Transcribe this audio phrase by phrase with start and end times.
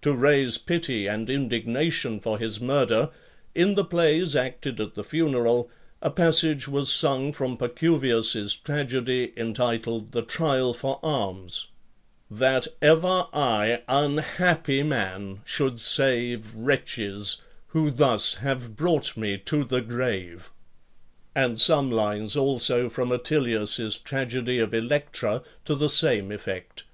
[0.00, 3.10] To raise pity and indignation for his murder,
[3.54, 5.68] in the plays acted at the funeral,
[6.00, 11.68] a passage was sung from Pacuvius's tragedy, entitled, "The Trial for Arms:"
[12.30, 19.82] That ever I, unhappy man, should save Wretches, who thus have brought me to the
[19.82, 20.50] grave!
[21.34, 26.84] And some lines also from Attilius's tragedy of "Electra," to the same effect.